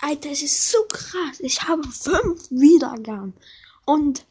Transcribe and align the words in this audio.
Alter, 0.00 0.30
es 0.30 0.42
ist 0.42 0.70
so 0.70 0.78
krass. 0.88 1.40
Ich 1.40 1.62
habe 1.62 1.82
fünf 1.84 2.50
Wiedergaben. 2.50 3.34
Und 3.84 4.26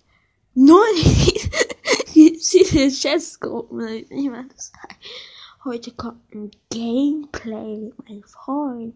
null 0.53 0.85
diese 2.15 2.89
Chessgruppen. 2.89 4.05
Ich 4.09 4.29
meine, 4.29 4.47
das 4.49 4.71
Heute 5.65 5.91
kommt 5.93 6.31
ein 6.31 6.51
Gameplay 6.69 7.91
meinem 8.05 8.23
Freund. 8.23 8.95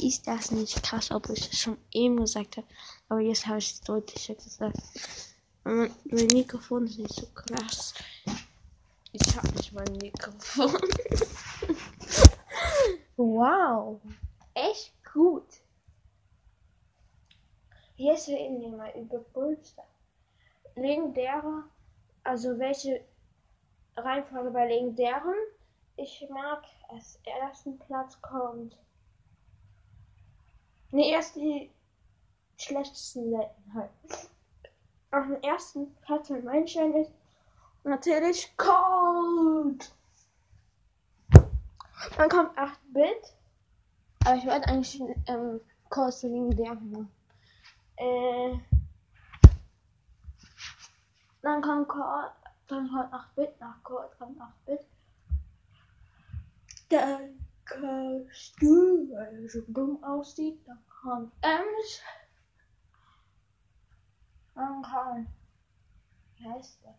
Ist 0.00 0.26
das 0.26 0.50
nicht 0.50 0.82
krass, 0.82 1.12
obwohl 1.12 1.36
ich 1.36 1.48
das 1.48 1.60
schon 1.60 1.76
eben 1.92 2.16
gesagt 2.16 2.56
habe. 2.56 2.66
Aber 3.08 3.20
jetzt 3.20 3.46
habe 3.46 3.58
ich 3.58 3.70
es 3.70 3.80
deutlicher 3.82 4.34
gesagt. 4.34 4.78
Mein 5.62 5.92
Mikrofon 6.10 6.88
ist 6.88 6.98
nicht 6.98 7.14
so 7.14 7.26
krass. 7.32 7.94
Ich 9.12 9.36
habe 9.36 9.48
nicht 9.54 9.72
mein 9.72 9.92
Mikrofon. 9.98 10.76
wow. 13.16 14.00
Echt 14.54 14.92
gut. 15.14 15.46
Jetzt 17.96 18.28
reden 18.28 18.60
wir 18.60 18.70
mal 18.70 18.92
über 18.96 19.18
Bullstar. 19.18 19.86
Legendäre, 20.74 21.64
also 22.24 22.58
welche 22.58 23.04
Reihenfolge 23.96 24.50
bei 24.50 24.66
legendären. 24.66 25.34
Ich 25.96 26.26
mag, 26.30 26.64
als 26.88 27.20
ersten 27.24 27.78
Platz 27.78 28.20
kommt. 28.22 28.76
Ne, 30.90 31.10
erst 31.10 31.36
die 31.36 31.70
schlechtesten 32.56 33.30
Seltenheit. 33.30 33.90
Auf 35.10 35.26
dem 35.26 35.42
ersten 35.42 35.94
Platz 35.96 36.30
mein 36.30 36.44
Meilenstein 36.44 36.94
ist 36.94 37.12
natürlich 37.84 38.56
Cold. 38.56 39.94
Dann 42.16 42.28
kommt 42.28 42.58
8-Bit. 42.58 43.34
Aber 44.24 44.36
ich 44.36 44.46
wollte 44.46 44.68
eigentlich 44.68 45.00
ähm, 45.26 45.60
Cold 45.90 46.22
legendär 46.22 46.74
machen. 46.74 47.10
Äh, 48.02 48.58
dann 51.40 51.62
kommt 51.62 51.88
Chord, 51.88 52.32
dann 52.66 52.88
kommt 52.88 53.12
8-Bit, 53.12 53.60
nach 53.60 53.80
Chord 53.84 54.18
kommt 54.18 54.40
8-Bit. 54.40 54.80
Dann 56.88 57.46
kannst 57.64 58.60
du, 58.60 59.08
weil 59.12 59.42
er 59.44 59.48
so 59.48 59.60
dumm 59.68 60.02
aussieht, 60.02 60.66
dann 60.66 60.82
kommt 60.88 61.32
Ems. 61.42 62.00
Dann 64.54 64.82
kommt, 64.82 65.28
wie 66.38 66.48
heißt 66.48 66.82
der? 66.82 66.98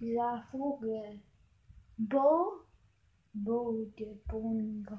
Dieser 0.00 0.42
Vogel. 0.50 1.20
Bo, 1.98 2.64
Bo, 3.34 3.84
der 3.98 4.14
Bongo. 4.28 4.98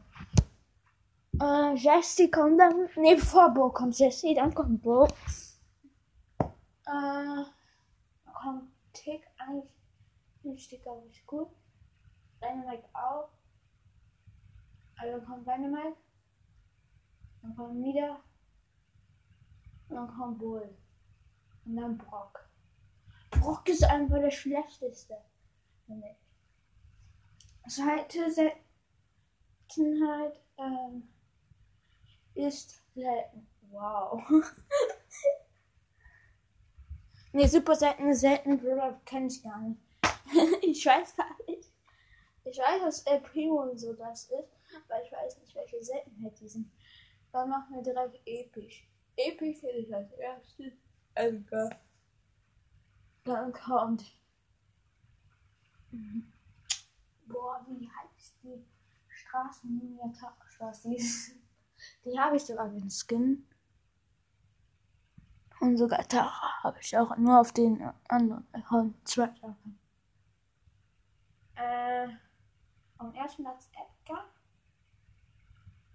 Äh, 1.42 1.76
Jessie 1.76 2.32
kommt 2.32 2.60
dann. 2.60 2.90
Ne, 2.96 3.16
bevor 3.16 3.54
Bo 3.54 3.70
kommt 3.70 3.98
Jessie, 4.00 4.34
dann 4.34 4.54
kommt 4.54 4.82
Bo. 4.82 5.08
Äh, 6.86 7.44
kommt 8.34 8.72
Tick. 8.94 9.28
Eigentlich 9.38 9.72
finde 10.42 10.58
ich 10.58 10.68
Tick 10.68 10.88
auch 10.88 11.04
nicht 11.04 11.26
gut. 11.28 11.50
Dynamite 12.42 12.88
auch. 12.94 13.30
Also 14.98 15.18
dann 15.18 15.26
kommt 15.26 15.48
Dynamite. 15.48 15.98
Dann 17.42 17.56
kommt 17.56 17.76
Nieder. 17.76 18.20
Und 19.90 19.96
dann 19.96 20.08
kommt 20.08 20.40
Bull. 20.40 20.76
Und 21.66 21.76
dann 21.76 21.98
Brock. 21.98 22.50
Brock 23.30 23.70
ist 23.70 23.84
einfach 23.84 24.20
der 24.20 24.32
schlechteste. 24.32 25.18
Ich. 25.88 26.18
Zweite 27.70 28.32
Seltenheit, 28.32 28.56
ähm, 30.58 31.10
ist 32.38 32.82
selten. 32.94 33.48
Wow. 33.70 34.24
ne, 37.34 37.48
super 37.48 37.76
selten, 37.76 38.14
selten 38.16 38.58
Brawler 38.58 39.02
kenne 39.06 39.28
ich 39.28 39.44
gar 39.44 39.60
nicht. 39.62 39.82
ich 40.64 40.86
weiß 40.86 41.16
gar 41.16 41.36
nicht. 41.48 41.72
Ich 42.44 42.58
weiß, 42.58 42.82
dass 42.82 43.02
El 43.02 43.20
Primo 43.22 43.62
und 43.64 43.78
so 43.78 43.94
das 43.94 44.24
ist, 44.26 44.58
aber 44.90 45.04
ich 45.04 45.12
weiß 45.12 45.38
nicht, 45.40 45.54
welche 45.56 45.84
Seltenheit 45.84 46.40
die 46.40 46.48
sind. 46.48 46.72
Dann 47.32 47.50
machen 47.50 47.76
wir 47.76 47.84
direkt 47.84 48.22
episch. 48.26 48.88
Episch 49.18 49.60
finde 49.60 49.78
ich 49.80 49.94
als 49.94 50.12
erstes 50.14 50.74
Edgar. 51.14 51.70
Dann 53.26 53.52
kommt. 53.52 54.18
Boah, 57.26 57.66
wie 57.68 57.90
heißt 57.90 58.36
die 58.44 58.64
Straßenminiaturstraße? 59.10 60.96
Die 62.08 62.18
habe 62.18 62.38
ich 62.38 62.46
sogar 62.46 62.70
den 62.70 62.90
Skin. 62.90 63.46
Und 65.60 65.78
sogar 65.78 66.08
Tara 66.08 66.64
habe 66.64 66.80
ich 66.80 66.98
auch 66.98 67.18
nur 67.18 67.42
auf 67.42 67.52
den 67.52 67.84
anderen 68.08 68.48
Account. 68.54 68.96
Zwei 69.06 69.28
Sachen. 69.42 69.78
Äh, 71.56 72.08
am 72.98 73.14
ersten 73.14 73.44
Platz 73.44 73.70
Edgar. 73.74 74.24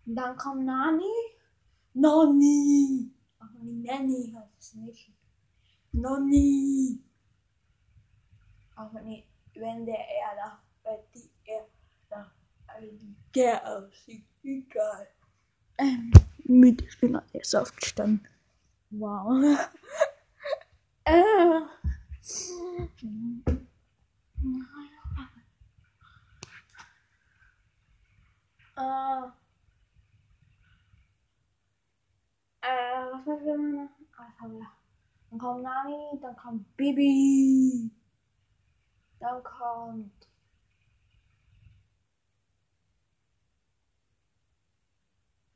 Und 0.04 0.16
dann 0.16 0.36
kommt 0.36 0.66
Nani. 0.66 1.14
Nani. 1.94 3.10
Ach, 3.38 3.50
Nanny 3.62 4.34
heißt 4.36 4.58
es 4.58 4.74
nicht. 4.74 5.12
Nani. 5.92 7.02
Aber 8.74 9.00
nee, 9.00 9.26
wenn 9.54 9.86
der 9.86 9.98
er 9.98 10.36
da, 10.36 10.62
wenn 10.82 11.00
die 11.14 11.30
er 11.44 11.66
da, 12.10 12.30
der 13.34 13.66
aussieht, 13.66 14.26
egal. 14.42 15.08
Ähm, 15.82 16.12
müde, 16.44 16.84
ich 16.84 17.00
bin 17.00 17.20
erst 17.32 17.56
aufgestanden. 17.56 18.28
Wow. 18.90 19.42
äh. 21.04 21.12
Äh. 28.76 29.22
Äh, 32.60 33.10
was 33.10 33.26
wollen 33.26 33.44
wir 33.44 33.82
noch? 33.82 33.90
Was 34.16 34.40
haben 34.40 34.58
wir? 34.58 34.66
Dann 35.30 35.38
kommt 35.40 35.62
Nani, 35.64 36.20
dann 36.20 36.36
kommt 36.36 36.76
Bibi. 36.76 37.90
Dann 39.18 39.42
kommt. 39.42 40.28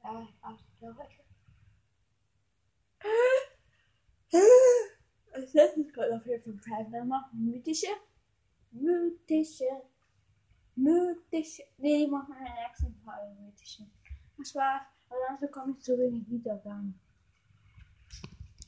Ich 0.06 0.42
weiß 0.42 0.60
nicht, 0.80 0.82
welche. 0.82 1.22
Als 5.32 5.52
letztes 5.52 5.92
kommt 5.92 6.12
auf 6.12 6.26
jeden 6.26 6.60
Fall 6.60 6.84
Prime 6.84 7.04
machen. 7.04 7.44
Mythische. 7.44 7.88
Mythische. 8.70 9.82
Mythische. 10.76 11.64
Nee, 11.78 12.04
die 12.04 12.10
machen 12.10 12.36
in 12.38 12.44
der 12.44 12.54
nächsten 12.68 12.94
Folge. 13.04 13.34
Mythische. 13.40 13.86
Das 14.38 14.54
war's. 14.54 14.82
Aber 15.08 15.18
sonst 15.28 15.40
bekomme 15.40 15.72
ich 15.76 15.84
zu 15.84 15.98
wenig 15.98 16.28
Wiedergaben. 16.30 16.98